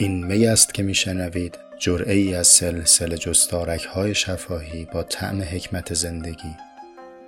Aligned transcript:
این 0.00 0.26
می 0.26 0.46
است 0.46 0.74
که 0.74 0.82
میشنوید 0.82 1.58
جرعه 1.78 2.14
ای 2.14 2.34
از 2.34 2.46
سلسله 2.46 3.18
جستارک 3.18 3.84
های 3.84 4.14
شفاهی 4.14 4.84
با 4.84 5.02
طعم 5.02 5.42
حکمت 5.42 5.94
زندگی 5.94 6.56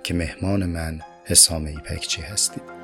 که 0.03 0.13
مهمان 0.13 0.65
من 0.65 0.99
حسام 1.25 1.65
ایپکچی 1.65 2.21
هستید. 2.21 2.82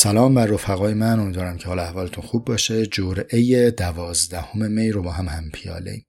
سلام 0.00 0.34
بر 0.34 0.46
رفقای 0.46 0.94
من. 0.94 1.20
امیدوارم 1.20 1.58
که 1.58 1.68
حال 1.68 1.78
احوالتون 1.78 2.24
خوب 2.24 2.44
باشه. 2.44 2.86
جرعه 2.86 3.70
دوازدهم 3.70 4.70
می 4.70 4.90
رو 4.90 5.02
با 5.02 5.12
هم 5.12 5.28
هم 5.28 5.50
پیاله 5.50 6.02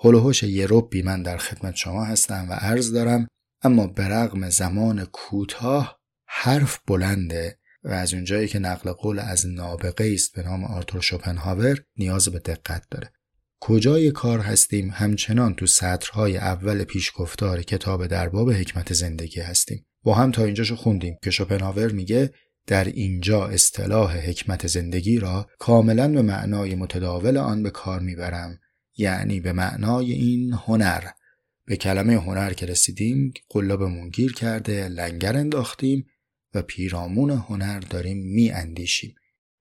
هلوهوش 0.00 0.42
یه 0.42 0.66
ربی 0.70 1.02
من 1.02 1.22
در 1.22 1.36
خدمت 1.36 1.76
شما 1.76 2.04
هستم 2.04 2.46
و 2.50 2.52
عرض 2.52 2.92
دارم 2.92 3.28
اما 3.62 3.86
به 3.86 4.50
زمان 4.50 5.04
کوتاه 5.04 6.00
حرف 6.26 6.78
بلنده 6.86 7.58
و 7.84 7.90
از 7.90 8.14
اونجایی 8.14 8.48
که 8.48 8.58
نقل 8.58 8.92
قول 8.92 9.18
از 9.18 9.46
نابغه 9.46 10.10
است 10.14 10.34
به 10.34 10.42
نام 10.42 10.64
آرتور 10.64 11.00
شوپنهاور 11.00 11.78
نیاز 11.96 12.28
به 12.28 12.38
دقت 12.38 12.82
داره. 12.90 13.12
کجای 13.60 14.10
کار 14.10 14.38
هستیم؟ 14.38 14.90
همچنان 14.90 15.54
تو 15.54 15.66
سطرهای 15.66 16.36
اول 16.36 16.84
پیشگفتار 16.84 17.62
کتاب 17.62 18.06
در 18.06 18.28
باب 18.28 18.50
حکمت 18.52 18.92
زندگی 18.92 19.40
هستیم. 19.40 19.86
با 20.02 20.14
هم 20.14 20.32
تا 20.32 20.44
اینجاشو 20.44 20.76
خوندیم 20.76 21.16
که 21.22 21.30
شوپنهاور 21.30 21.92
میگه 21.92 22.30
در 22.70 22.84
اینجا 22.84 23.46
اصطلاح 23.46 24.16
حکمت 24.16 24.66
زندگی 24.66 25.18
را 25.18 25.48
کاملا 25.58 26.08
به 26.08 26.22
معنای 26.22 26.74
متداول 26.74 27.36
آن 27.36 27.62
به 27.62 27.70
کار 27.70 28.00
می‌برم. 28.00 28.60
یعنی 28.96 29.40
به 29.40 29.52
معنای 29.52 30.12
این 30.12 30.52
هنر. 30.52 31.04
به 31.66 31.76
کلمه 31.76 32.14
هنر 32.14 32.52
که 32.52 32.66
رسیدیم 32.66 33.32
قلابمون 33.48 34.08
گیر 34.08 34.32
کرده 34.32 34.88
لنگر 34.88 35.36
انداختیم 35.36 36.06
و 36.54 36.62
پیرامون 36.62 37.30
هنر 37.30 37.80
داریم 37.80 38.18
می 38.18 38.50
اندیشیم 38.50 39.14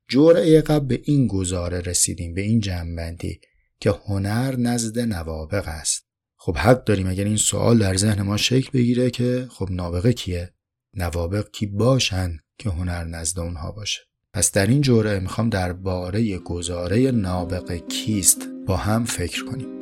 جورعه 0.08 0.62
قبل 0.62 0.86
به 0.86 1.02
این 1.04 1.28
گزاره 1.28 1.80
رسیدیم 1.80 2.34
به 2.34 2.42
این 2.42 2.60
جنبندی 2.60 3.40
که 3.80 3.90
هنر 4.06 4.56
نزد 4.56 5.00
نوابق 5.00 5.68
است. 5.68 6.06
خب 6.36 6.58
حق 6.58 6.84
داریم 6.84 7.08
اگر 7.08 7.24
این 7.24 7.38
سوال 7.38 7.80
در 7.80 7.98
ذهن 7.98 8.22
ما 8.22 8.38
شکل 8.38 8.72
بگیره 8.74 9.10
که 9.10 9.48
خب 9.52 9.68
نابغه 9.72 10.14
کیه؟ 10.14 10.54
نوابق 10.94 11.52
کی 11.52 11.66
باشن؟ 11.66 12.40
که 12.60 12.70
هنر 12.70 13.04
نزد 13.04 13.40
اونها 13.40 13.72
باشه. 13.72 14.02
پس 14.34 14.52
در 14.52 14.66
این 14.66 14.82
جوره 14.82 15.20
می‌خوام 15.20 15.50
درباره 15.50 16.38
گزاره 16.38 17.12
نابغه 17.12 17.80
کیست 17.80 18.48
با 18.68 18.78
هم 18.78 19.06
فکر 19.06 19.46
کنیم. 19.46 19.80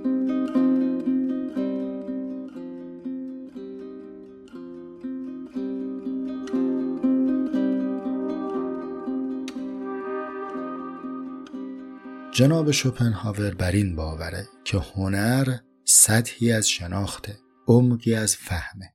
جناب 12.31 12.71
شوپنهاور 12.71 13.53
بر 13.53 13.71
این 13.71 13.95
باوره 13.95 14.47
که 14.63 14.77
هنر 14.77 15.57
سطحی 15.85 16.51
از 16.51 16.69
شناخته 16.69 17.37
عمقی 17.67 18.15
از 18.15 18.35
فهمه. 18.35 18.93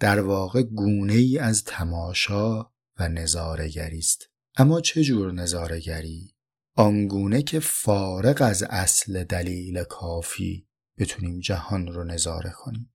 در 0.00 0.20
واقع 0.20 0.62
گونه 0.62 1.12
ای 1.12 1.38
از 1.38 1.64
تماشا 1.64 2.72
و 3.02 3.08
نظارگری 3.08 3.98
است. 3.98 4.30
اما 4.56 4.80
چه 4.80 5.02
جور 5.02 5.32
نظارگری 5.32 6.34
آنگونه 6.76 7.42
که 7.42 7.60
فارغ 7.60 8.42
از 8.42 8.62
اصل 8.62 9.24
دلیل 9.24 9.84
کافی 9.84 10.68
بتونیم 10.98 11.40
جهان 11.40 11.86
رو 11.86 12.04
نظاره 12.04 12.52
کنیم. 12.56 12.94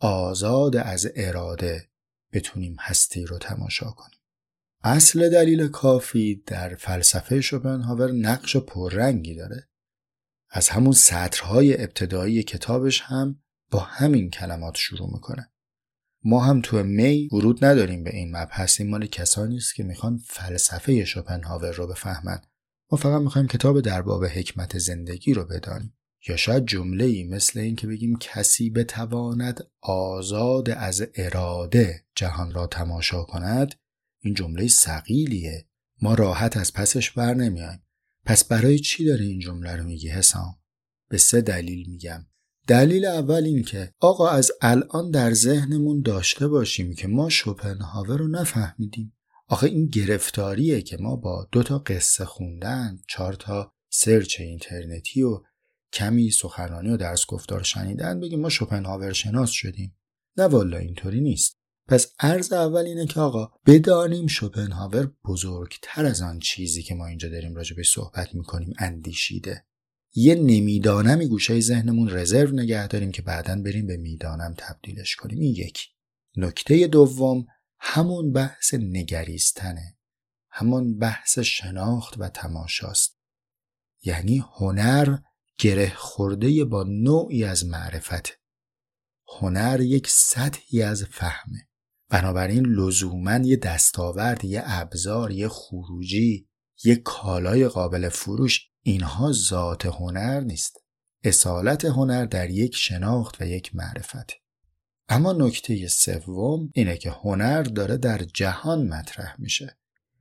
آزاد 0.00 0.76
از 0.76 1.06
اراده 1.16 1.90
بتونیم 2.32 2.76
هستی 2.80 3.24
رو 3.24 3.38
تماشا 3.38 3.90
کنیم. 3.90 4.20
اصل 4.84 5.30
دلیل 5.30 5.68
کافی 5.68 6.42
در 6.46 6.74
فلسفه 6.74 7.40
شوپنهاور 7.40 8.12
نقش 8.12 8.56
پررنگی 8.56 9.34
داره. 9.34 9.68
از 10.50 10.68
همون 10.68 10.92
سطرهای 10.92 11.82
ابتدایی 11.82 12.42
کتابش 12.42 13.00
هم 13.00 13.42
با 13.70 13.78
همین 13.78 14.30
کلمات 14.30 14.74
شروع 14.76 15.12
می‌کنه. 15.12 15.51
ما 16.24 16.40
هم 16.44 16.60
تو 16.60 16.82
می 16.82 17.28
ورود 17.32 17.64
نداریم 17.64 18.04
به 18.04 18.16
این 18.16 18.36
مبحث. 18.36 18.80
این 18.80 18.90
مال 18.90 19.06
کسانی 19.06 19.56
است 19.56 19.74
که 19.74 19.84
می‌خوان 19.84 20.22
فلسفه 20.26 21.04
شوپنهاور 21.04 21.72
رو 21.72 21.86
بفهمن. 21.86 22.42
ما 22.92 22.98
فقط 22.98 23.22
می‌خوایم 23.22 23.48
کتاب 23.48 23.80
در 23.80 24.02
باب 24.02 24.24
حکمت 24.24 24.78
زندگی 24.78 25.34
رو 25.34 25.44
بدانیم. 25.44 25.94
یا 26.28 26.36
شاید 26.36 26.66
جمله 26.66 27.04
ای 27.04 27.24
مثل 27.24 27.60
این 27.60 27.76
که 27.76 27.86
بگیم 27.86 28.16
کسی 28.20 28.70
بتواند 28.70 29.60
آزاد 29.80 30.70
از 30.70 31.02
اراده 31.14 32.04
جهان 32.14 32.52
را 32.52 32.66
تماشا 32.66 33.22
کند 33.22 33.74
این 34.20 34.34
جمله 34.34 34.68
سقیلیه 34.68 35.66
ما 36.02 36.14
راحت 36.14 36.56
از 36.56 36.72
پسش 36.72 37.10
بر 37.10 37.34
نمیایم. 37.34 37.82
پس 38.24 38.44
برای 38.44 38.78
چی 38.78 39.04
داره 39.04 39.24
این 39.24 39.38
جمله 39.38 39.76
رو 39.76 39.84
میگی 39.84 40.08
حسام؟ 40.08 40.58
به 41.08 41.18
سه 41.18 41.40
دلیل 41.40 41.88
میگم. 41.88 42.26
دلیل 42.66 43.04
اول 43.04 43.44
این 43.44 43.62
که 43.62 43.92
آقا 44.00 44.28
از 44.28 44.52
الان 44.60 45.10
در 45.10 45.32
ذهنمون 45.32 46.02
داشته 46.02 46.48
باشیم 46.48 46.94
که 46.94 47.08
ما 47.08 47.28
شوپنهاور 47.28 48.18
رو 48.18 48.28
نفهمیدیم. 48.28 49.16
آخه 49.48 49.66
این 49.66 49.86
گرفتاریه 49.86 50.82
که 50.82 50.96
ما 50.96 51.16
با 51.16 51.48
دو 51.52 51.62
تا 51.62 51.78
قصه 51.78 52.24
خوندن 52.24 52.98
چهار 53.08 53.32
تا 53.32 53.72
سرچ 53.90 54.40
اینترنتی 54.40 55.22
و 55.22 55.42
کمی 55.92 56.30
سخنرانی 56.30 56.90
و 56.90 56.96
درس 56.96 57.26
گفتار 57.26 57.62
شنیدن 57.62 58.20
بگیم 58.20 58.40
ما 58.40 58.48
شوپنهاور 58.48 59.12
شناس 59.12 59.50
شدیم. 59.50 59.96
نه 60.36 60.44
والا 60.44 60.78
اینطوری 60.78 61.20
نیست. 61.20 61.58
پس 61.88 62.12
عرض 62.20 62.52
اول 62.52 62.84
اینه 62.84 63.06
که 63.06 63.20
آقا 63.20 63.52
بدانیم 63.66 64.26
شوپنهاور 64.26 65.12
بزرگتر 65.24 66.04
از 66.04 66.22
آن 66.22 66.38
چیزی 66.38 66.82
که 66.82 66.94
ما 66.94 67.06
اینجا 67.06 67.28
داریم 67.28 67.54
راجع 67.54 67.76
به 67.76 67.82
صحبت 67.82 68.34
می‌کنیم 68.34 68.72
اندیشیده. 68.78 69.64
یه 70.14 70.34
نمیدانمی 70.34 71.28
گوشه 71.28 71.60
ذهنمون 71.60 72.10
رزرو 72.10 72.54
نگه 72.54 72.86
داریم 72.86 73.10
که 73.10 73.22
بعدا 73.22 73.62
بریم 73.62 73.86
به 73.86 73.96
می‌دانم 73.96 74.54
تبدیلش 74.58 75.16
کنیم. 75.16 75.40
این 75.40 75.54
یک 75.54 75.88
نکته 76.36 76.86
دوم 76.86 77.46
همون 77.78 78.32
بحث 78.32 78.74
نگریستنه. 78.74 79.96
همون 80.50 80.98
بحث 80.98 81.38
شناخت 81.38 82.14
و 82.18 82.28
تماشاست. 82.28 83.18
یعنی 84.02 84.44
هنر 84.56 85.18
گره 85.58 85.92
خورده 85.94 86.64
با 86.64 86.82
نوعی 86.82 87.44
از 87.44 87.66
معرفت. 87.66 88.40
هنر 89.40 89.80
یک 89.80 90.08
سطحی 90.08 90.82
از 90.82 91.04
فهمه. 91.04 91.68
بنابراین 92.08 92.66
لزوما 92.66 93.36
یه 93.36 93.56
دستاورد 93.56 94.44
یه 94.44 94.62
ابزار 94.64 95.30
یه 95.30 95.48
خروجی 95.48 96.48
یه 96.84 96.96
کالای 96.96 97.68
قابل 97.68 98.08
فروش 98.08 98.71
اینها 98.82 99.32
ذات 99.32 99.86
هنر 99.86 100.40
نیست. 100.40 100.76
اصالت 101.24 101.84
هنر 101.84 102.24
در 102.24 102.50
یک 102.50 102.76
شناخت 102.76 103.42
و 103.42 103.44
یک 103.46 103.76
معرفت. 103.76 104.32
اما 105.08 105.32
نکته 105.32 105.88
سوم 105.88 106.70
اینه 106.74 106.96
که 106.96 107.10
هنر 107.10 107.62
داره 107.62 107.96
در 107.96 108.18
جهان 108.18 108.88
مطرح 108.88 109.36
میشه. 109.38 109.76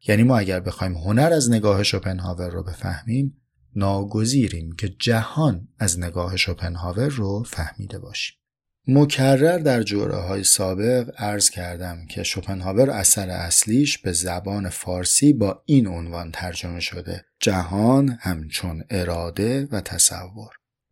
یعنی 0.07 0.23
ما 0.23 0.37
اگر 0.37 0.59
بخوایم 0.59 0.97
هنر 0.97 1.33
از 1.33 1.51
نگاه 1.51 1.83
شوپنهاور 1.83 2.49
رو 2.49 2.63
بفهمیم 2.63 3.41
ناگزیریم 3.75 4.71
که 4.71 4.89
جهان 4.89 5.67
از 5.79 5.99
نگاه 5.99 6.37
شوپنهاور 6.37 7.07
رو 7.07 7.43
فهمیده 7.43 7.99
باشیم. 7.99 8.40
مکرر 8.87 9.57
در 9.57 9.83
جوره 9.83 10.15
های 10.15 10.43
سابق 10.43 11.11
عرض 11.17 11.49
کردم 11.49 12.05
که 12.09 12.23
شوپنهاور 12.23 12.89
اثر 12.89 13.29
اصلیش 13.29 13.97
به 13.97 14.11
زبان 14.11 14.69
فارسی 14.69 15.33
با 15.33 15.63
این 15.65 15.87
عنوان 15.87 16.31
ترجمه 16.31 16.79
شده. 16.79 17.25
جهان 17.39 18.17
همچون 18.21 18.83
اراده 18.89 19.67
و 19.71 19.81
تصور. 19.81 20.49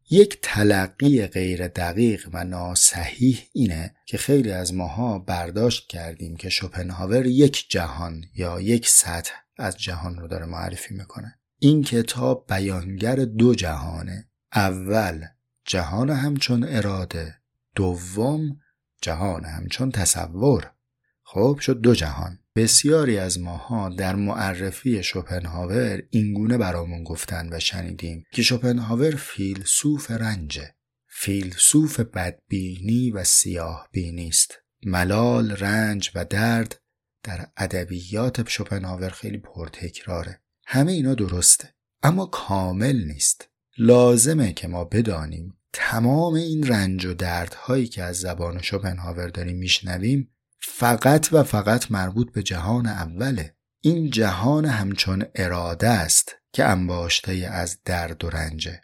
یک 0.09 0.39
تلقی 0.41 1.27
غیر 1.27 1.67
دقیق 1.67 2.29
و 2.33 2.43
ناسحیح 2.43 3.43
اینه 3.53 3.95
که 4.05 4.17
خیلی 4.17 4.51
از 4.51 4.73
ماها 4.73 5.19
برداشت 5.19 5.87
کردیم 5.87 6.35
که 6.35 6.49
شوپنهاور 6.49 7.25
یک 7.25 7.69
جهان 7.69 8.23
یا 8.35 8.61
یک 8.61 8.89
سطح 8.89 9.33
از 9.57 9.77
جهان 9.77 10.19
رو 10.19 10.27
داره 10.27 10.45
معرفی 10.45 10.93
می‌کنه. 10.93 11.39
این 11.59 11.83
کتاب 11.83 12.45
بیانگر 12.49 13.15
دو 13.15 13.55
جهانه. 13.55 14.29
اول 14.55 15.25
جهان 15.65 16.09
همچون 16.09 16.63
اراده. 16.63 17.38
دوم 17.79 18.59
جهان 19.01 19.45
همچون 19.45 19.91
تصور. 19.91 20.71
خب 21.23 21.59
شد 21.61 21.81
دو 21.81 21.95
جهان. 21.95 22.39
بسیاری 22.55 23.17
از 23.17 23.39
ماها 23.39 23.89
در 23.89 24.15
معرفی 24.15 25.03
شوپنهاور 25.03 26.01
اینگونه 26.09 26.57
برامون 26.57 27.03
گفتن 27.03 27.49
و 27.51 27.59
شنیدیم 27.59 28.23
که 28.31 28.41
شوپنهاور 28.41 29.15
فیلسوف 29.15 30.11
رنجه. 30.11 30.75
فیلسوف 31.07 31.99
بدبینی 31.99 33.11
و 33.11 33.23
سیاه 33.23 33.89
بینی 33.91 34.27
است. 34.27 34.57
ملال 34.85 35.51
رنج 35.51 36.11
و 36.15 36.25
درد 36.25 36.81
در 37.23 37.47
ادبیات 37.57 38.49
شوپنهاور 38.49 39.09
خیلی 39.09 39.37
پرتکراره. 39.37 40.41
همه 40.65 40.91
اینا 40.91 41.13
درسته 41.13 41.69
اما 42.03 42.25
کامل 42.25 43.03
نیست. 43.03 43.49
لازمه 43.77 44.53
که 44.53 44.67
ما 44.67 44.83
بدانیم 44.83 45.58
تمام 45.81 46.33
این 46.33 46.67
رنج 46.67 47.05
و 47.05 47.13
دردهایی 47.13 47.87
که 47.87 48.03
از 48.03 48.19
زبان 48.19 48.61
شوپنهاور 48.61 49.27
داریم 49.27 49.57
میشنویم 49.57 50.31
فقط 50.61 51.29
و 51.31 51.43
فقط 51.43 51.91
مربوط 51.91 52.31
به 52.31 52.43
جهان 52.43 52.87
اوله. 52.87 53.55
این 53.81 54.09
جهان 54.09 54.65
همچون 54.65 55.25
اراده 55.35 55.89
است 55.89 56.35
که 56.53 56.65
انباشته 56.65 57.31
از 57.31 57.77
درد 57.85 58.23
و 58.23 58.29
رنجه. 58.29 58.81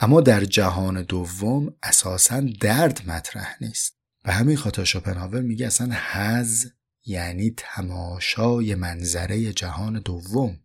اما 0.00 0.20
در 0.20 0.44
جهان 0.44 1.02
دوم 1.02 1.74
اساسا 1.82 2.42
درد 2.60 3.02
مطرح 3.06 3.56
نیست. 3.60 3.96
به 4.24 4.32
همین 4.32 4.56
خاطر 4.56 4.84
شوپنهاور 4.84 5.40
میگه 5.40 5.66
اصلا 5.66 5.96
حز 6.12 6.66
یعنی 7.04 7.54
تماشای 7.56 8.74
منظره 8.74 9.52
جهان 9.52 10.00
دوم. 10.00 10.60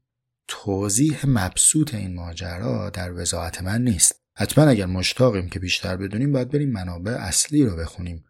توضیح 0.47 1.25
مبسوط 1.25 1.93
این 1.93 2.15
ماجرا 2.15 2.89
در 2.89 3.13
وضاحت 3.13 3.61
من 3.61 3.81
نیست. 3.81 4.20
حتما 4.33 4.63
اگر 4.63 4.85
مشتاقیم 4.85 5.49
که 5.49 5.59
بیشتر 5.59 5.97
بدونیم 5.97 6.31
باید 6.31 6.49
بریم 6.49 6.71
منابع 6.71 7.11
اصلی 7.11 7.63
رو 7.63 7.75
بخونیم. 7.75 8.23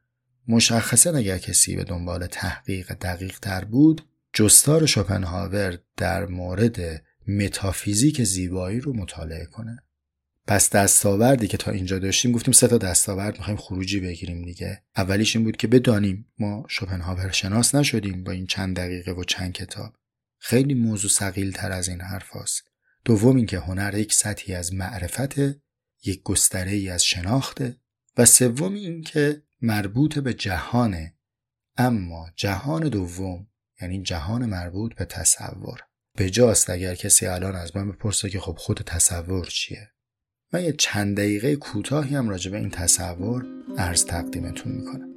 مشخصا 0.48 1.18
اگر 1.18 1.38
کسی 1.38 1.76
به 1.76 1.84
دنبال 1.84 2.28
تحقیق 2.28 2.94
دقیق 2.94 3.40
تر 3.40 3.66
بود 3.66 4.02
جستار 4.34 4.86
شوپنهاور 4.86 5.80
در 5.98 6.26
مورد 6.26 7.04
متافیزیک 7.28 8.24
زیبایی 8.24 8.80
رو 8.80 8.94
مطالعه 8.94 9.46
کنه. 9.46 9.84
پس 10.48 10.70
دستاوردی 10.70 11.48
که 11.48 11.58
تا 11.58 11.72
اینجا 11.72 12.00
داشتیم 12.00 12.32
گفتیم 12.32 12.52
سه 12.52 12.68
تا 12.68 12.78
دستاورد 12.78 13.38
می‌خوایم 13.38 13.58
خروجی 13.58 14.00
بگیریم 14.00 14.46
دیگه. 14.46 14.84
اولیش 14.98 15.36
این 15.36 15.46
بود 15.46 15.58
که 15.58 15.68
بدانیم 15.68 16.26
ما 16.40 16.66
شوپنهاور 16.68 17.32
شناس 17.32 17.76
نشدیم 17.76 18.24
با 18.24 18.32
این 18.32 18.46
چند 18.46 18.76
دقیقه 18.76 19.12
و 19.12 19.24
چند 19.24 19.54
کتاب. 19.54 19.94
خیلی 20.40 20.74
موضوع 20.74 21.10
سقیل 21.10 21.52
تر 21.52 21.72
از 21.72 21.90
این 21.90 22.02
حرف 22.02 22.36
هست. 22.36 22.64
دوم 23.06 23.36
اینکه 23.36 23.60
هنر 23.60 23.98
یک 23.98 24.14
سطحی 24.14 24.56
از 24.56 24.74
معرفت 24.74 25.40
یک 26.04 26.24
گستره 26.24 26.72
ای 26.72 26.90
از 26.90 27.04
شناخته 27.04 27.78
و 28.18 28.26
سوم 28.26 28.74
اینکه 28.74 29.42
مربوط 29.62 30.20
به 30.20 30.34
جهانه. 30.34 31.16
اما 31.78 32.30
جهان 32.36 32.90
دوم 32.90 33.48
یعنی 33.82 34.02
جهان 34.02 34.46
مربوط 34.46 34.96
به 34.96 35.06
تصور. 35.06 35.80
به 36.18 36.30
جاست 36.30 36.70
اگر 36.70 36.96
کسی 36.96 37.26
الان 37.26 37.56
از 37.56 37.76
من 37.76 37.92
بپرسه 37.92 38.30
که 38.30 38.40
خب 38.40 38.56
خود 38.58 38.78
تصور 38.78 39.46
چیه؟ 39.46 39.92
من 40.54 40.64
یه 40.64 40.74
چند 40.74 41.18
دقیقه 41.18 41.56
کوتاهی 41.56 42.16
هم 42.16 42.30
راجع 42.30 42.52
به 42.52 42.58
این 42.58 42.70
تصور 42.70 43.46
عرض 43.78 44.06
تقدیمتون 44.06 44.72
می‌کنم. 44.72 45.11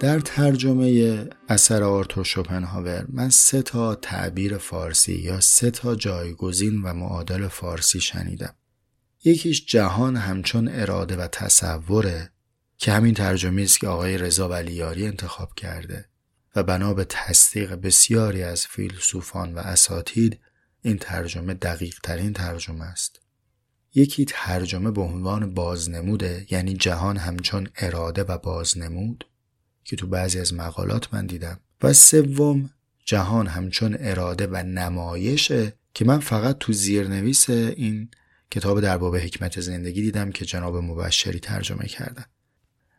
در 0.00 0.20
ترجمه 0.20 1.28
اثر 1.48 1.82
آرتور 1.82 2.24
شوپنهاور 2.24 3.06
من 3.08 3.30
سه 3.30 3.62
تا 3.62 3.94
تعبیر 3.94 4.58
فارسی 4.58 5.14
یا 5.14 5.40
سه 5.40 5.70
تا 5.70 5.94
جایگزین 5.94 6.82
و 6.82 6.92
معادل 6.92 7.48
فارسی 7.48 8.00
شنیدم. 8.00 8.54
یکیش 9.24 9.66
جهان 9.66 10.16
همچون 10.16 10.68
اراده 10.68 11.16
و 11.16 11.26
تصوره 11.26 12.30
که 12.78 12.92
همین 12.92 13.14
ترجمه 13.14 13.62
است 13.62 13.80
که 13.80 13.86
آقای 13.88 14.18
رضا 14.18 14.48
ولیاری 14.48 15.06
انتخاب 15.06 15.54
کرده 15.54 16.08
و 16.56 16.62
بنا 16.62 16.94
به 16.94 17.04
تصدیق 17.04 17.74
بسیاری 17.74 18.42
از 18.42 18.66
فیلسوفان 18.66 19.54
و 19.54 19.58
اساتید 19.58 20.40
این 20.82 20.98
ترجمه 20.98 21.54
دقیق 21.54 21.98
ترین 22.02 22.32
ترجمه 22.32 22.84
است. 22.84 23.20
یکی 23.94 24.24
ترجمه 24.24 24.90
به 24.90 25.00
عنوان 25.00 25.54
بازنموده 25.54 26.46
یعنی 26.50 26.74
جهان 26.74 27.16
همچون 27.16 27.68
اراده 27.76 28.22
و 28.22 28.38
بازنمود 28.38 29.24
که 29.86 29.96
تو 29.96 30.06
بعضی 30.06 30.38
از 30.40 30.54
مقالات 30.54 31.14
من 31.14 31.26
دیدم. 31.26 31.60
و 31.82 31.92
سوم 31.92 32.70
جهان 33.04 33.46
همچون 33.46 33.96
اراده 34.00 34.46
و 34.46 34.56
نمایشه 34.56 35.72
که 35.94 36.04
من 36.04 36.18
فقط 36.18 36.58
تو 36.58 36.72
زیرنویس 36.72 37.50
این 37.50 38.10
کتاب 38.50 38.80
در 38.80 38.98
باب 38.98 39.16
حکمت 39.16 39.60
زندگی 39.60 40.02
دیدم 40.02 40.32
که 40.32 40.44
جناب 40.44 40.76
مبشری 40.76 41.38
ترجمه 41.38 41.86
کردن 41.86 42.24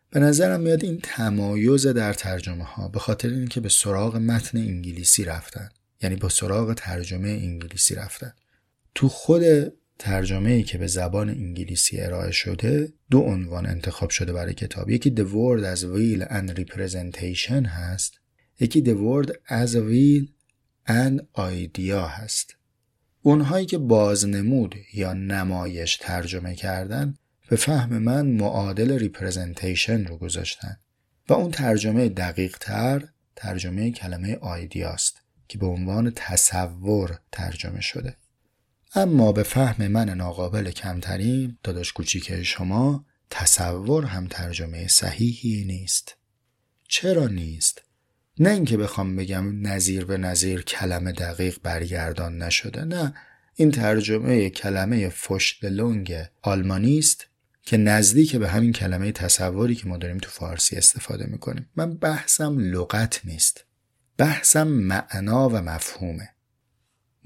به 0.09 0.19
نظرم 0.19 0.59
میاد 0.59 0.83
این 0.83 0.99
تمایز 1.03 1.87
در 1.87 2.13
ترجمه 2.13 2.63
ها 2.63 2.87
به 2.87 2.99
خاطر 2.99 3.29
اینکه 3.29 3.59
به 3.59 3.69
سراغ 3.69 4.15
متن 4.15 4.57
انگلیسی 4.57 5.23
رفتن. 5.23 5.69
یعنی 6.01 6.15
با 6.15 6.29
سراغ 6.29 6.73
ترجمه 6.73 7.29
انگلیسی 7.29 7.95
رفتن. 7.95 8.33
تو 8.95 9.09
خود 9.09 9.73
ترجمه 9.99 10.51
ای 10.51 10.63
که 10.63 10.77
به 10.77 10.87
زبان 10.87 11.29
انگلیسی 11.29 12.01
ارائه 12.01 12.31
شده 12.31 12.93
دو 13.11 13.19
عنوان 13.19 13.65
انتخاب 13.65 14.09
شده 14.09 14.33
برای 14.33 14.53
کتاب. 14.53 14.89
یکی 14.89 15.15
The 15.15 15.27
Word 15.29 15.77
as 15.77 15.81
Will 15.81 16.29
and 16.29 16.59
Representation 16.59 17.65
هست. 17.65 18.19
یکی 18.59 18.83
The 18.83 18.97
Word 18.97 19.29
as 19.49 19.71
Will 19.73 20.27
and 20.87 21.21
Idea 21.37 22.07
هست. 22.09 22.55
اونهایی 23.21 23.65
که 23.65 23.77
بازنمود 23.77 24.75
یا 24.93 25.13
نمایش 25.13 25.97
ترجمه 25.97 26.55
کردن 26.55 27.15
به 27.49 27.55
فهم 27.55 27.97
من 27.97 28.27
معادل 28.27 29.09
Representation 29.09 30.09
رو 30.09 30.17
گذاشتن. 30.17 30.77
و 31.29 31.33
اون 31.33 31.51
ترجمه 31.51 32.09
دقیق 32.09 32.57
تر 32.57 33.07
ترجمه 33.35 33.91
کلمه 33.91 34.35
آیدیاست 34.35 35.21
که 35.47 35.57
به 35.57 35.65
عنوان 35.65 36.11
تصور 36.15 37.19
ترجمه 37.31 37.81
شده. 37.81 38.15
اما 38.95 39.31
به 39.31 39.43
فهم 39.43 39.87
من 39.87 40.09
ناقابل 40.09 40.71
کمترین 40.71 41.57
داداش 41.63 41.93
کوچیک 41.93 42.43
شما 42.43 43.05
تصور 43.29 44.05
هم 44.05 44.27
ترجمه 44.27 44.87
صحیحی 44.87 45.65
نیست. 45.65 46.15
چرا 46.87 47.27
نیست؟ 47.27 47.81
نه 48.39 48.49
اینکه 48.49 48.77
بخوام 48.77 49.15
بگم 49.15 49.67
نظیر 49.67 50.05
به 50.05 50.17
نظیر 50.17 50.61
کلمه 50.61 51.11
دقیق 51.11 51.57
برگردان 51.63 52.37
نشده 52.37 52.85
نه. 52.85 53.13
این 53.55 53.71
ترجمه 53.71 54.49
کلمه 54.49 55.09
فشت 55.09 55.65
آلمانی 56.41 56.99
است 56.99 57.27
که 57.63 57.77
نزدیک 57.77 58.35
به 58.35 58.49
همین 58.49 58.71
کلمه 58.71 59.11
تصوری 59.11 59.75
که 59.75 59.87
ما 59.87 59.97
داریم 59.97 60.17
تو 60.17 60.29
فارسی 60.29 60.75
استفاده 60.75 61.25
می‌کنیم. 61.25 61.69
من 61.75 61.93
بحثم 61.97 62.59
لغت 62.59 63.21
نیست. 63.25 63.65
بحثم 64.17 64.67
معنا 64.67 65.49
و 65.49 65.53
مفهومه. 65.53 66.29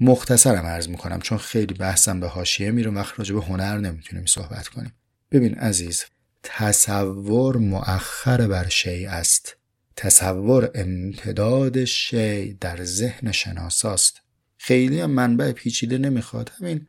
مختصرم 0.02 0.66
عرض 0.66 0.88
می‌کنم 0.88 1.20
چون 1.20 1.38
خیلی 1.38 1.74
بحثم 1.74 2.20
به 2.20 2.28
حاشیه 2.28 2.70
میره 2.70 2.90
وقت 2.90 3.18
راجع 3.18 3.34
به 3.34 3.40
هنر 3.40 3.78
نمی‌تونیم 3.78 4.26
صحبت 4.26 4.68
کنیم. 4.68 4.92
ببین 5.30 5.54
عزیز 5.54 6.04
تصور 6.42 7.56
مؤخر 7.56 8.46
بر 8.46 8.68
شی 8.68 9.06
است. 9.06 9.56
تصور 9.96 10.70
امتداد 10.74 11.84
شی 11.84 12.54
در 12.54 12.84
ذهن 12.84 13.32
شناساست. 13.32 14.20
خیلی 14.56 15.00
هم 15.00 15.10
منبع 15.10 15.52
پیچیده 15.52 15.98
نمی‌خواد. 15.98 16.52
همین 16.60 16.86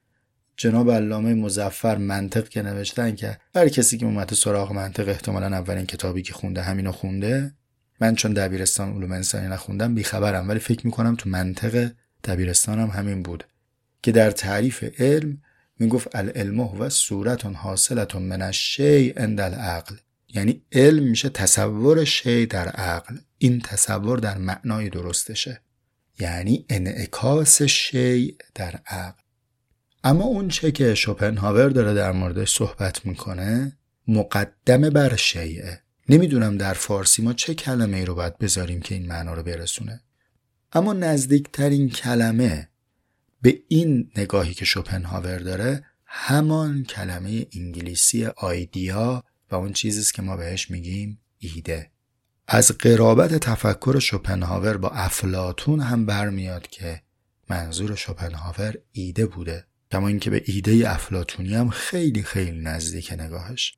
جناب 0.58 0.92
علامه 0.92 1.34
مزفر 1.34 1.98
منطق 1.98 2.50
که 2.50 2.62
نوشتن 2.62 3.16
که 3.16 3.38
هر 3.56 3.70
کسی 3.70 3.98
که 3.98 4.06
اومده 4.06 4.36
سراغ 4.36 4.72
منطق 4.72 5.10
احتمالا 5.10 5.48
اولین 5.48 5.86
کتابی 5.86 6.22
که 6.22 6.34
خونده 6.34 6.62
همینو 6.62 6.92
خونده. 6.92 7.54
من 8.02 8.16
چون 8.16 8.34
دبیرستان 8.34 8.94
علوم 8.94 9.12
انسانی 9.12 9.48
نخوندم 9.48 9.96
بیخبرم 9.96 10.50
ولی 10.50 10.60
فکر 10.60 10.86
می‌کنم 10.86 11.16
تو 11.16 11.30
منطق 11.30 11.92
دبیرستانم 12.24 12.88
همین 12.88 13.24
بود 13.24 13.44
که 14.04 14.12
در 14.12 14.32
تعریف 14.32 15.02
علم 15.02 15.42
می‌گفت 15.80 16.16
العلم 16.16 16.60
و 16.60 16.90
صورت 16.90 17.46
حاصلت 17.46 18.16
من 18.16 18.42
الشیء 18.42 19.14
عند 19.18 19.42
العقل. 19.42 19.96
یعنی 20.30 20.62
علم 20.72 21.04
میشه 21.04 21.30
تصور 21.30 22.04
شی 22.04 22.46
در 22.46 22.68
عقل. 22.68 23.18
این 23.38 23.60
تصور 23.60 24.20
در 24.20 24.38
معنای 24.38 24.90
درستشه. 24.90 25.62
یعنی 26.20 26.66
انعکاس 26.70 27.62
شی 27.62 28.38
در 28.56 28.80
عقل. 28.88 29.22
اما 30.04 30.24
اون 30.24 30.48
چه 30.48 30.72
که 30.72 30.96
شوپنهاور 30.96 31.70
داره 31.70 31.94
در 31.94 32.12
موردش 32.12 32.56
صحبت 32.56 33.06
می‌کنه 33.06 33.78
مقدمه 34.08 34.90
بر 34.90 35.16
شیعه. 35.16 35.80
نمی‌دونم 36.10 36.58
در 36.58 36.74
فارسی 36.74 37.22
ما 37.22 37.34
چه 37.34 37.54
کلمه 37.54 37.98
ای 37.98 38.06
رو 38.06 38.16
باید 38.16 38.38
بذاریم 38.38 38.82
که 38.82 38.96
این 38.96 39.08
معنا 39.08 39.34
رو 39.34 39.44
برسونه. 39.44 40.02
اما 40.76 40.94
نزدیکترین 40.94 41.90
کلمه 41.90 42.70
به 43.42 43.60
این 43.68 44.12
نگاهی 44.18 44.54
که 44.54 44.66
شوپنهاور 44.66 45.38
داره 45.38 45.84
همان 46.06 46.84
کلمه 46.84 47.48
انگلیسی 47.56 48.26
آیدیا 48.26 49.24
و 49.52 49.56
اون 49.56 49.74
چیزیست 49.74 50.14
که 50.14 50.22
ما 50.22 50.38
بهش 50.38 50.72
میگیم 50.72 51.20
ایده. 51.40 51.92
از 52.48 52.72
قرابت 52.72 53.34
تفکر 53.34 54.00
شوپنهاور 54.00 54.78
با 54.78 54.90
افلاتون 54.90 55.80
هم 55.80 56.06
برمیاد 56.06 56.68
که 56.68 57.02
منظور 57.50 57.96
شوپنهاور 57.96 58.78
ایده 58.92 59.26
بوده. 59.26 59.66
کما 59.92 60.08
اینکه 60.08 60.30
به 60.30 60.44
ایده 60.46 60.92
افلاتونی 60.92 61.56
هم 61.56 61.70
خیلی 61.70 62.24
خیلی 62.24 62.52
نزدیک 62.52 63.14
نگاهش. 63.14 63.78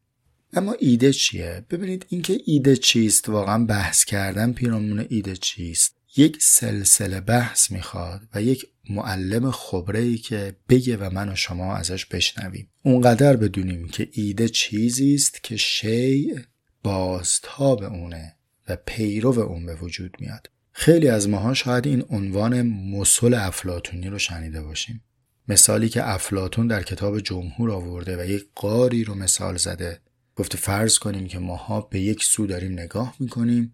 اما 0.54 0.76
ایده 0.80 1.14
چیه؟ 1.14 1.66
ببینید 1.70 2.06
اینکه 2.10 2.38
ایده 2.46 2.76
چیست 2.78 3.30
واقعا 3.30 3.66
بحث 3.66 4.04
کردن 4.04 4.54
پیرامون 4.54 5.06
ایده 5.10 5.36
چیست؟ 5.36 5.95
یک 6.18 6.38
سلسله 6.42 7.22
بحث 7.22 7.72
می‌خواد 7.72 8.22
و 8.34 8.42
یک 8.42 8.66
معلم 8.90 9.52
خبره 9.52 10.00
ای 10.00 10.18
که 10.18 10.56
بگه 10.70 10.98
و 10.98 11.10
من 11.14 11.30
و 11.30 11.36
شما 11.36 11.76
ازش 11.76 12.06
بشنویم. 12.06 12.70
اونقدر 12.84 13.36
بدونیم 13.36 13.88
که 13.88 14.10
ایده 14.12 14.50
چیزی 14.50 15.16
است 15.16 15.44
که 15.44 15.58
شیع 15.58 16.40
بازتاب 16.84 17.84
اونه 17.84 18.36
و 18.68 18.78
پیرو 18.86 19.40
اون 19.40 19.66
به 19.66 19.76
وجود 19.76 20.18
میاد. 20.20 20.50
خیلی 20.72 21.08
از 21.08 21.30
ماها 21.30 21.54
شاید 21.54 21.88
این 21.88 22.04
عنوان 22.10 22.62
مسل 22.62 23.34
افلاتونی 23.34 24.08
رو 24.08 24.20
شنیده 24.20 24.62
باشیم. 24.62 25.04
مثالی 25.48 25.90
که 25.90 26.10
افلاتون 26.10 26.68
در 26.68 26.84
کتاب 26.84 27.20
جمهور 27.20 27.72
آورده 27.72 28.18
و 28.18 28.26
یک 28.26 28.48
قاری 28.56 29.04
رو 29.04 29.16
مثال 29.16 29.58
زده. 29.58 30.00
گفته 30.36 30.58
فرض 30.58 30.98
کنیم 30.98 31.28
که 31.28 31.40
ماها 31.40 31.82
به 31.82 32.00
یک 32.00 32.24
سو 32.24 32.48
داریم 32.48 32.72
نگاه 32.72 33.16
می‌کنیم 33.20 33.74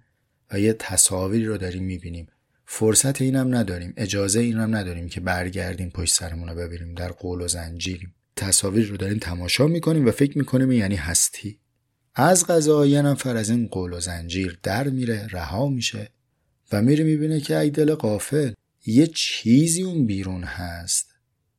و 0.52 0.60
یه 0.60 0.74
تصاویری 0.74 1.46
رو 1.46 1.58
داریم 1.58 1.84
می‌بینیم. 1.84 2.28
فرصت 2.66 3.22
اینم 3.22 3.56
نداریم 3.56 3.94
اجازه 3.98 4.40
اینم 4.40 4.76
نداریم 4.76 5.10
که 5.10 5.20
برگردیم 5.20 5.90
پشت 5.90 6.14
سرمون 6.14 6.50
رو 6.50 6.56
ببینیم 6.56 6.94
در 6.94 7.12
قول 7.12 7.42
و 7.42 7.48
زنجیریم. 7.48 8.16
تصاویر 8.36 8.88
رو 8.88 8.98
داریم 8.98 9.18
تماشا 9.18 9.68
می‌کنیم 9.68 10.08
و 10.08 10.12
فکر 10.12 10.38
می‌کنیم 10.38 10.72
یعنی 10.72 10.96
هستی. 10.96 11.60
از 12.16 12.48
غذا 12.48 12.86
یه 12.86 13.02
نفر 13.02 13.38
از 13.38 13.50
این 13.50 13.68
قول 13.68 13.94
و 13.94 14.00
زنجیر 14.00 14.60
در 14.64 14.88
میره 14.88 15.28
رها 15.28 15.68
میشه 15.68 16.10
و 16.72 16.82
میره 16.82 17.04
می‌بینه 17.04 17.40
که 17.40 17.58
ای 17.58 17.70
دل 17.70 17.96
قافل 17.96 18.54
یه 18.86 19.08
چیزی 19.08 19.84
اون 19.84 20.06
بیرون 20.06 20.44
هست 20.44 21.16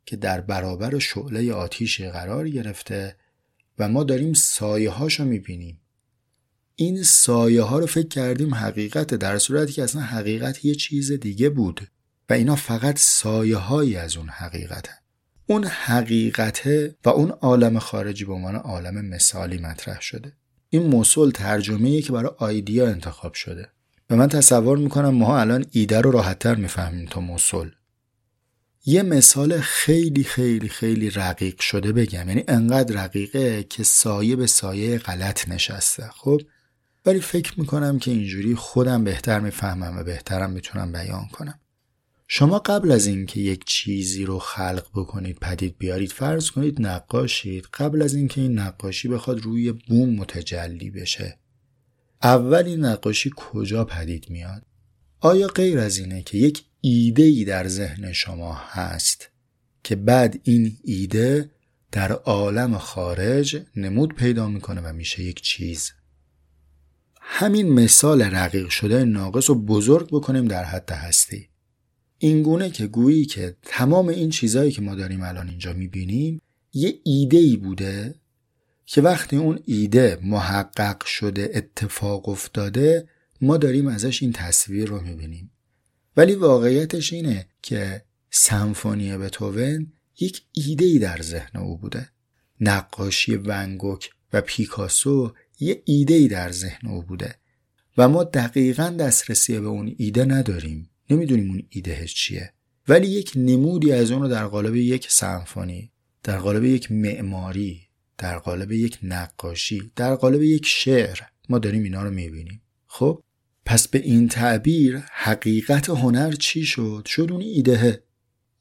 که 0.07 0.17
در 0.17 0.41
برابر 0.41 0.99
شعله 0.99 1.53
آتیش 1.53 2.01
قرار 2.01 2.49
گرفته 2.49 3.17
و 3.79 3.89
ما 3.89 4.05
داریم 4.05 4.33
سایه 4.33 4.91
هاشو 4.91 5.25
می‌بینیم. 5.25 5.81
این 6.77 7.03
سایه 7.03 7.63
ها 7.63 7.79
رو 7.79 7.87
فکر 7.87 8.09
کردیم 8.09 8.55
حقیقت 8.55 9.15
در 9.15 9.39
صورتی 9.39 9.73
که 9.73 9.83
اصلا 9.83 10.03
حقیقت 10.03 10.65
یه 10.65 10.75
چیز 10.75 11.13
دیگه 11.13 11.49
بود 11.49 11.81
و 12.31 12.33
اینا 12.33 12.57
فقط 12.57 12.99
سایه 12.99 13.57
هایی 13.57 13.97
از 13.97 14.17
اون 14.17 14.29
حقیقته. 14.29 14.91
اون 15.47 15.65
حقیقته 15.65 16.97
و 17.05 17.09
اون 17.09 17.31
عالم 17.31 17.79
خارجی 17.79 18.25
به 18.25 18.33
عنوان 18.33 18.57
عالم 18.57 19.05
مثالی 19.05 19.59
مطرح 19.59 20.01
شده. 20.01 20.33
این 20.69 20.83
موصول 20.83 21.31
ترجمه 21.31 22.01
که 22.01 22.13
برای 22.13 22.31
آیدیا 22.39 22.89
انتخاب 22.89 23.35
شده. 23.35 23.69
و 24.11 24.17
من 24.17 24.29
تصور 24.29 24.79
می‌کنم 24.79 25.15
ما 25.15 25.39
الان 25.39 25.65
ایده 25.71 26.01
رو 26.01 26.11
راحتتر 26.11 26.55
می‌فهمیم 26.55 27.07
تا 27.07 27.21
موصول. 27.21 27.71
یه 28.85 29.03
مثال 29.03 29.61
خیلی 29.61 30.25
خیلی 30.25 30.69
خیلی 30.69 31.11
رقیق 31.11 31.61
شده 31.61 31.93
بگم. 31.93 32.29
یعنی 32.29 32.45
انقدر 32.49 33.05
رقیقه 33.05 33.63
که 33.63 33.83
سایه 33.83 34.37
به 34.37 34.47
سایه 34.47 34.99
غلط 34.99 35.49
نشسته. 35.49 36.11
خب؟ 36.11 36.41
ولی 37.07 37.21
فکر 37.21 37.61
می‌کنم 37.61 37.99
که 37.99 38.11
اینجوری 38.11 38.55
خودم 38.55 39.05
بهتر 39.05 39.41
می‌فهمم 39.41 39.99
و 39.99 40.05
بهترم 40.05 40.51
می‌تونم 40.51 40.93
بیان 40.93 41.27
کنم. 41.33 41.59
شما 42.35 42.59
قبل 42.59 42.93
از 42.93 43.07
اینکه 43.07 43.41
یک 43.41 43.65
چیزی 43.65 44.25
رو 44.25 44.39
خلق 44.39 44.87
بکنید 44.95 45.39
پدید 45.39 45.79
بیارید 45.79 46.13
فرض 46.13 46.51
کنید 46.51 46.87
نقاشید 46.87 47.69
قبل 47.75 48.03
از 48.03 48.15
اینکه 48.15 48.41
این 48.41 48.59
نقاشی 48.59 49.09
بخواد 49.09 49.41
روی 49.41 49.73
بوم 49.73 50.15
متجلی 50.15 50.91
بشه 50.91 51.39
اول 52.23 52.67
این 52.67 52.85
نقاشی 52.85 53.31
کجا 53.37 53.85
پدید 53.85 54.31
میاد؟ 54.31 54.63
آیا 55.21 55.47
غیر 55.47 55.79
از 55.79 55.99
اینه 55.99 56.23
که 56.23 56.39
یک 56.39 56.65
ایده 56.81 57.23
ای 57.23 57.45
در 57.45 57.69
ذهن 57.69 58.13
شما 58.13 58.55
هست 58.55 59.29
که 59.83 59.97
بعد 59.97 60.41
این 60.43 60.77
ایده 60.85 61.51
در 61.93 62.13
عالم 62.13 62.79
خارج 62.79 63.63
نمود 63.77 64.15
پیدا 64.15 64.49
می‌کنه 64.49 64.81
و 64.81 64.93
میشه 64.93 65.23
یک 65.23 65.41
چیز؟ 65.41 65.93
همین 67.25 67.73
مثال 67.73 68.23
رقیق 68.23 68.69
شده 68.69 69.05
ناقص 69.05 69.51
رو 69.51 69.55
بزرگ 69.55 70.09
بکنیم 70.09 70.45
در 70.45 70.65
حد 70.65 70.91
هستی. 70.91 71.49
اینگونه 72.19 72.71
که 72.71 72.87
گویی 72.87 73.25
که 73.25 73.57
تمام 73.63 74.09
این 74.09 74.31
چیزهایی 74.31 74.71
که 74.71 74.83
ما 74.83 74.95
داریم 74.95 75.23
الان 75.23 75.49
اینجا 75.49 75.73
می‌بینیم 75.73 76.41
یه 76.73 77.01
ایده 77.05 77.37
ای 77.37 77.57
بوده 77.57 78.15
که 78.87 79.03
وقتی 79.03 79.37
اون 79.37 79.59
ایده 79.65 80.19
محقق 80.23 81.05
شده 81.05 81.51
اتفاق 81.55 82.29
افتاده 82.29 83.09
ما 83.41 83.57
داریم 83.57 83.87
ازش 83.87 84.23
این 84.23 84.33
تصویر 84.33 84.89
رو 84.89 85.01
می‌بینیم. 85.01 85.51
ولی 86.17 86.35
واقعیتش 86.35 87.13
اینه 87.13 87.47
که 87.63 88.05
سمفونی 88.31 89.17
بتوون 89.17 89.93
یک 90.21 90.43
ایده 90.53 90.85
ای 90.85 90.99
در 90.99 91.23
ذهن 91.23 91.61
او 91.61 91.79
بوده. 91.79 92.09
نقاشی 92.61 93.37
ونگوک 93.37 94.11
و 94.33 94.41
پیکاسو 94.41 95.35
یه 95.61 95.83
ایده 95.85 96.15
ای 96.15 96.29
در 96.29 96.53
ذهن 96.53 96.89
او 96.89 97.03
بوده 97.03 97.35
و 97.97 98.09
ما 98.09 98.25
دقیقا 98.25 98.89
دسترسی 98.89 99.61
به 99.61 99.67
اون 99.67 99.95
ایده 99.99 100.25
نداریم. 100.25 100.91
نمی‌دونیم 101.11 101.51
اون 101.51 101.63
ایدهش 101.69 102.15
چیه. 102.15 102.53
ولی 102.89 103.07
یک 103.07 103.33
نمودی 103.37 103.93
از 103.93 104.11
اون 104.11 104.23
رو 104.23 104.29
در 104.29 104.47
قالب 104.47 104.77
یک 104.77 105.07
سمفونی 105.11 105.93
در 106.23 106.39
قالب 106.39 106.65
یک 106.65 106.93
معماری 106.93 107.81
در 108.19 108.39
قالب 108.39 108.73
یک 108.73 108.99
نقاشی 109.03 109.93
در 109.97 110.15
قالب 110.15 110.43
یک 110.43 110.67
شعر 110.67 111.19
ما 111.49 111.59
داریم 111.59 111.83
اینا 111.83 112.03
رو 112.03 112.11
می‌بینیم. 112.11 112.63
خب 112.87 113.23
پس 113.65 113.89
به 113.89 113.99
این 113.99 114.29
تعبیر 114.29 115.03
حقیقت 115.13 115.91
هنر 115.91 116.33
چی 116.33 116.65
شد؟ 116.65 117.03
شد 117.07 117.29
اون 117.31 117.41
ایدهه 117.41 118.03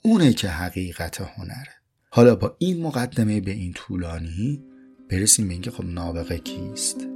اونه 0.03 0.33
که 0.33 0.50
حقیقت 0.50 1.21
هنره. 1.21 1.74
حالا 2.10 2.36
با 2.36 2.55
این 2.60 2.81
مقدمه 2.81 3.41
به 3.41 3.51
این 3.51 3.74
طولانی 3.74 4.70
برسیم 5.11 5.47
به 5.47 5.53
اینکه 5.53 5.71
خب 5.71 5.85
نابغه 5.85 6.37
کیست؟ 6.37 7.07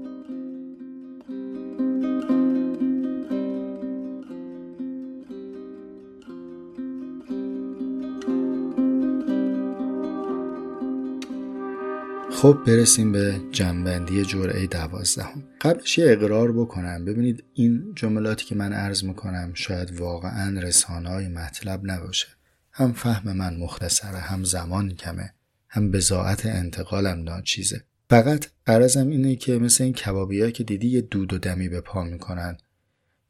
خب 12.32 12.58
برسیم 12.68 13.12
به 13.12 13.42
جنبندی 13.52 14.26
جرعه 14.26 14.68
دوازدهم. 14.68 15.44
قبلش 15.62 15.98
یه 15.98 16.06
اقرار 16.12 16.52
بکنم. 16.52 17.06
ببینید 17.06 17.44
این 17.54 17.94
جملاتی 17.96 18.46
که 18.46 18.56
من 18.56 18.74
عرض 18.74 19.04
می‌کنم 19.04 19.52
شاید 19.54 20.00
واقعا 20.00 20.60
رسانه 20.60 21.10
های 21.10 21.28
مطلب 21.28 21.82
نباشه. 21.84 22.28
هم 22.72 22.94
فهم 22.94 23.38
من 23.38 23.58
مختصره 23.58 24.18
هم 24.18 24.44
زمان 24.44 24.90
کمه. 24.90 25.34
هم 25.68 25.92
بزاعت 25.92 26.46
انتقالم 26.46 27.24
ناچیزه 27.24 27.84
فقط 28.10 28.48
قرضم 28.66 29.08
اینه 29.08 29.36
که 29.36 29.58
مثل 29.58 29.84
این 29.84 29.94
کبابی 29.94 30.52
که 30.52 30.64
دیدی 30.64 30.88
یه 30.88 31.02
دود 31.02 31.34
و 31.34 31.38
دمی 31.38 31.70
به 31.70 31.82
پا 31.82 32.04
می‌کنن 32.04 32.58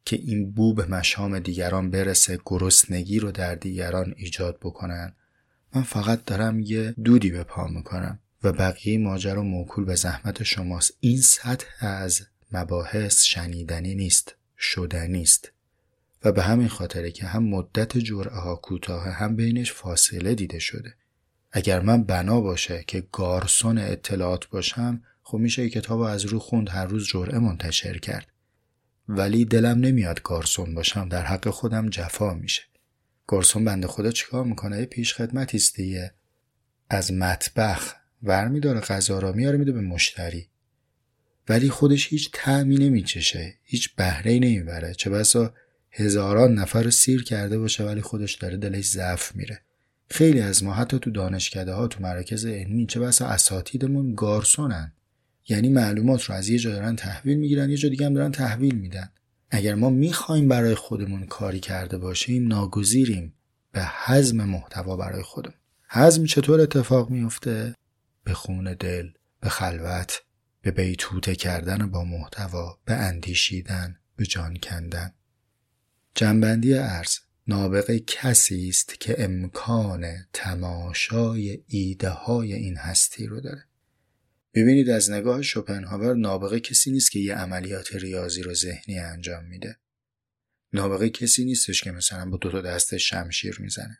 که 0.05 0.15
این 0.15 0.51
بو 0.51 0.73
به 0.73 0.85
مشام 0.85 1.39
دیگران 1.39 1.91
برسه 1.91 2.39
گرسنگی 2.45 3.19
رو 3.19 3.31
در 3.31 3.55
دیگران 3.55 4.13
ایجاد 4.17 4.57
بکنن. 4.61 5.13
من 5.75 5.81
فقط 5.81 6.25
دارم 6.25 6.59
یه 6.59 6.95
دودی 7.03 7.31
به 7.31 7.43
پا 7.43 7.67
می‌کنم 7.67 8.19
و 8.43 8.51
بقیه 8.51 8.97
ماجرا 8.97 9.43
موکول 9.43 9.85
به 9.85 9.95
زحمت 9.95 10.43
شماست. 10.43 10.93
این 10.99 11.21
سطح 11.21 11.67
از 11.79 12.21
مباحث 12.51 13.23
شنیدنی 13.23 13.95
نیست 13.95 14.35
شدنی 14.57 15.21
است 15.21 15.51
و 16.23 16.31
به 16.31 16.43
همین 16.43 16.67
خاطره 16.67 17.11
که 17.11 17.25
هم 17.25 17.43
مدت 17.43 17.97
جرعه 17.97 18.35
ها 18.35 18.55
کوتاه 18.55 19.09
هم 19.09 19.35
بینش 19.35 19.73
فاصله 19.73 20.35
دیده 20.35 20.59
شده. 20.59 20.93
اگر 21.57 21.79
من 21.79 22.03
بنا 22.03 22.41
باشه 22.41 22.83
که 22.87 23.03
گارسون 23.11 23.77
اطلاعات 23.77 24.47
باشم 24.47 25.03
خب 25.23 25.37
میشه 25.37 25.69
کتاب 25.69 25.99
از 25.99 26.25
رو 26.25 26.39
خوند 26.39 26.69
هر 26.69 26.85
روز 26.85 27.07
جرعه 27.07 27.39
منتشر 27.39 27.97
کرد. 27.97 28.27
ولی 29.09 29.45
دلم 29.45 29.79
نمیاد 29.79 30.21
گارسون 30.21 30.75
باشم 30.75 31.09
در 31.09 31.21
حق 31.21 31.49
خودم 31.49 31.89
جفا 31.89 32.33
میشه. 32.33 32.61
گارسون 33.27 33.65
بنده 33.65 33.87
خدا 33.87 34.11
چیکار 34.11 34.43
می‌کنه؟ 34.43 34.79
یه 34.79 34.85
پیش 34.85 35.13
خدمتی 35.13 35.59
دیگه. 35.75 36.13
از 36.89 37.13
مطبخ 37.13 37.95
ور 38.23 38.47
میداره 38.47 38.79
غذا 38.79 39.19
را 39.19 39.31
میاره 39.31 39.57
میده 39.57 39.71
به 39.71 39.81
مشتری. 39.81 40.47
ولی 41.49 41.69
خودش 41.69 42.07
هیچ 42.07 42.29
تعمی 42.33 42.77
نمیچشه 42.77 43.53
هیچ 43.63 43.95
بهره 43.95 44.31
ای 44.31 44.39
نمی‌بره. 44.39 44.93
چه 44.93 45.09
بسا 45.09 45.53
هزاران 45.91 46.53
نفر 46.53 46.83
رو 46.83 46.91
سیر 46.91 47.23
کرده 47.23 47.57
باشه 47.57 47.83
ولی 47.83 48.01
خودش 48.01 48.33
داره 48.33 48.57
دلش 48.57 48.85
ضعف 48.85 49.35
میره. 49.35 49.61
خیلی 50.09 50.39
از 50.41 50.63
ما 50.63 50.73
حتی 50.73 50.99
تو 50.99 51.11
دانشکده 51.11 51.73
ها 51.73 51.87
تو 51.87 52.03
مراکز 52.03 52.45
علمی 52.45 52.85
چه 52.85 52.99
بسا 52.99 53.27
اساتیدمون 53.27 54.15
گارسونن. 54.15 54.93
یعنی 55.47 55.69
معلومات 55.69 56.23
رو 56.23 56.35
از 56.35 56.49
یه 56.49 56.59
جا 56.59 56.71
دارن 56.71 56.95
تحویل 56.95 57.37
می‌گیرن 57.37 57.69
یه 57.69 57.77
جا 57.77 57.89
دیگه 57.89 58.05
هم 58.05 58.13
دارن 58.13 58.31
تحویل 58.31 58.75
میدن. 58.75 59.09
اگر 59.49 59.75
ما 59.75 59.89
می‌خوایم 59.89 60.47
برای 60.47 60.75
خودمون 60.75 61.25
کاری 61.25 61.59
کرده 61.59 61.97
باشیم 61.97 62.47
ناگزیریم 62.47 63.33
به 63.71 63.85
حزم 64.05 64.43
محتوا 64.43 64.97
برای 64.97 65.23
خودمون. 65.23 65.57
حزم 65.89 66.25
چطور 66.25 66.61
اتفاق 66.61 67.09
میفته 67.09 67.75
به 68.23 68.33
خون 68.33 68.73
دل 68.73 69.09
به 69.39 69.49
خلوت 69.49 70.21
به 70.61 70.71
بیتوته 70.71 71.35
کردن 71.35 71.91
با 71.91 72.03
محتوا 72.03 72.79
به 72.85 72.93
اندیشیدن 72.93 73.95
به 74.15 74.25
جان 74.25 74.55
کندن. 74.55 75.13
جنبندی 76.15 76.73
ارز 76.73 77.17
نابغه 77.47 77.99
کسی 77.99 78.69
است 78.69 78.99
که 78.99 79.23
امکان 79.23 80.05
تماشای 80.33 81.63
ایده 81.67 82.09
های 82.09 82.53
این 82.53 82.77
هستی 82.77 83.25
رو 83.25 83.41
داره. 83.41 83.65
ببینید 84.53 84.89
از 84.89 85.11
نگاه 85.11 85.41
شوپنهاور 85.41 86.15
نابغه 86.15 86.59
کسی 86.59 86.91
نیست 86.91 87.11
که 87.11 87.19
یه 87.19 87.35
عملیات 87.35 87.95
ریاضی 87.95 88.41
رو 88.41 88.53
ذهنی 88.53 88.99
انجام 88.99 89.45
میده. 89.45 89.77
نابغه 90.73 91.09
کسی 91.09 91.45
نیستش 91.45 91.81
که 91.81 91.91
مثلا 91.91 92.29
با 92.29 92.37
دو 92.37 92.51
تا 92.51 92.61
دست 92.61 92.97
شمشیر 92.97 93.57
می‌زنه. 93.59 93.99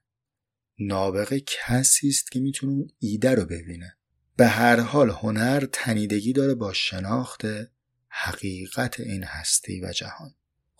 نابغه 0.80 1.40
کسی 1.40 2.10
است 2.10 2.32
که 2.32 2.40
می‌تونه 2.40 2.74
اون 2.74 2.88
ایده 3.00 3.36
رو 3.36 3.46
ببینه. 3.46 3.98
به 4.38 4.48
هر 4.48 4.80
حال 4.80 5.10
هنر 5.10 5.66
تنیدگی 5.72 6.34
داره 6.34 6.56
با 6.56 6.74
شناخت 6.74 7.42
حقیقت 8.08 9.00
این 9.00 9.24
هستی 9.24 9.82
و 9.82 9.92
جهان. 9.92 10.36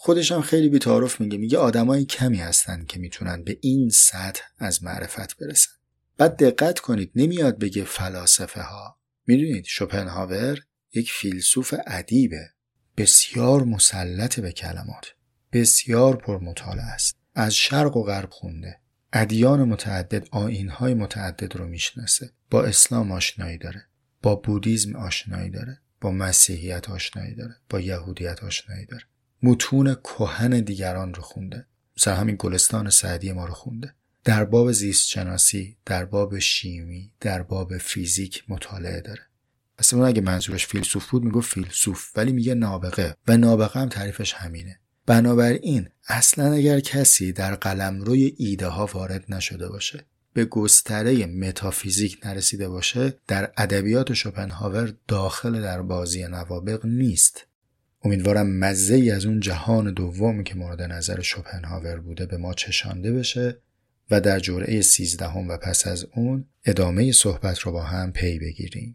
خودش 0.05 0.31
هم 0.31 0.41
خیلی 0.41 0.69
بیتعارف 0.69 1.21
میگه. 1.21 1.38
میگه 1.38 1.57
آدمای 1.57 2.05
کمی 2.05 2.38
هستن 2.38 2.85
که 2.85 3.00
می‌تونن 3.00 3.43
به 3.43 3.57
این 3.62 3.89
سطح 3.89 4.43
از 4.57 4.83
معرفت 4.83 5.38
برسن. 5.38 5.71
بعد 6.17 6.43
دقت 6.43 6.79
کنید 6.79 7.12
نمیاد 7.15 7.59
بگه 7.59 7.83
فلاسفه 7.83 8.62
ها 8.62 9.00
می‌دونید 9.27 9.65
شوپنهاور 9.65 10.59
یک 10.93 11.12
فیلسوف 11.12 11.74
ادیبه. 11.88 12.50
بسیار 12.97 13.63
مسلط 13.63 14.39
به 14.39 14.51
کلمات. 14.51 15.05
بسیار 15.53 16.15
پرمطالعه 16.15 16.85
است. 16.85 17.15
از 17.35 17.55
شرق 17.55 17.97
و 17.97 18.03
غرب 18.03 18.29
خونده. 18.29 18.79
ادیان 19.13 19.63
متعدد 19.63 20.27
آینهای 20.31 20.93
متعدد 20.93 21.55
رو 21.55 21.67
می‌شناسه. 21.67 22.31
با 22.50 22.63
اسلام 22.63 23.12
آشنایی 23.12 23.57
داره. 23.57 23.85
با 24.21 24.35
بودیزم 24.35 24.95
آشنایی 24.95 25.50
داره. 25.50 25.81
با 26.01 26.12
مسیحیت 26.12 26.89
آشنایی 26.89 27.35
داره. 27.35 27.55
با 27.69 27.79
یهودیت 27.79 28.43
آشنایی 28.43 28.85
داره. 28.85 29.03
متون 29.43 29.95
کهن 29.95 30.59
دیگران 30.61 31.13
رو 31.13 31.21
خونده. 31.21 31.65
مثلا 31.97 32.15
همین 32.15 32.35
گلستان 32.39 32.89
سعدی 32.89 33.31
ما 33.31 33.45
رو 33.45 33.53
خونده. 33.53 33.93
در 34.23 34.45
باب 34.45 34.71
زیست 34.71 35.07
شناسی 35.07 35.77
در 35.85 36.05
باب 36.05 36.39
شیمی 36.39 37.11
در 37.19 37.43
باب 37.43 37.77
فیزیک 37.77 38.43
مطالعه 38.47 39.01
داره. 39.01 39.21
اصلا 39.79 40.05
اگه 40.05 40.21
منظورش 40.21 40.67
فیلسوف 40.67 41.09
بود 41.09 41.23
میگه 41.23 41.41
فیلسوف. 41.41 42.11
ولی 42.15 42.31
میگه 42.31 42.53
نابغه 42.53 43.15
و 43.27 43.37
نابغه 43.37 43.79
هم 43.79 43.89
تعریفش 43.89 44.33
همینه. 44.33 44.79
بنابراین 45.05 45.89
اصلا 46.07 46.53
اگر 46.53 46.79
کسی 46.79 47.31
در 47.31 47.55
قلمروی 47.55 48.35
ایده 48.37 48.67
ها 48.67 48.85
وارد 48.85 49.25
نشده 49.29 49.69
باشه 49.69 50.05
به 50.33 50.45
گستره 50.45 51.25
متافیزیک 51.25 52.19
نرسیده 52.25 52.69
باشه 52.69 53.13
در 53.27 53.51
ادبیات 53.57 54.13
شوپنهاور 54.13 54.93
داخل 55.07 55.61
در 55.61 55.81
بازی 55.81 56.27
نوابق 56.27 56.85
نیست. 56.85 57.47
امیدوارم 58.05 58.47
مزه 58.59 58.95
ای 58.95 59.12
از 59.12 59.25
اون 59.25 59.39
جهان 59.39 59.93
دومی 59.93 60.43
که 60.43 60.55
مورد 60.55 60.81
نظر 60.81 61.21
شوپنهاور 61.21 62.00
بوده 62.00 62.25
به 62.25 62.38
ما 62.38 62.53
چشانده 62.53 63.13
بشه 63.13 63.57
و 64.12 64.21
در 64.21 64.39
جرعه 64.39 64.81
سیزدهم 64.81 65.47
و 65.47 65.57
پس 65.57 65.88
از 65.88 66.07
اون 66.15 66.45
ادامه 66.65 67.12
صحبت 67.12 67.59
رو 67.59 67.71
با 67.71 67.83
هم 67.83 68.12
پی 68.12 68.39
بگیریم. 68.39 68.93